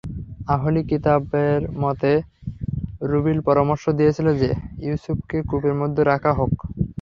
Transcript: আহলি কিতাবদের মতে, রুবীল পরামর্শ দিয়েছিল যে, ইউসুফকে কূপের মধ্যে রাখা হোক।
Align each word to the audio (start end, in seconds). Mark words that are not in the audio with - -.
আহলি 0.47 0.81
কিতাবদের 0.89 1.59
মতে, 1.79 2.11
রুবীল 3.01 3.39
পরামর্শ 3.47 3.83
দিয়েছিল 3.99 4.27
যে, 4.41 4.49
ইউসুফকে 4.81 5.37
কূপের 5.49 5.75
মধ্যে 5.81 6.01
রাখা 6.03 6.31
হোক। 6.33 6.53